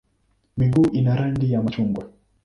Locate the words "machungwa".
1.63-2.09